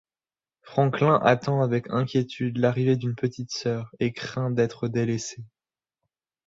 [0.63, 5.43] Franklin attend avec inquiétude l'arrivée d'une petite sœur, et craint d'être délaissé.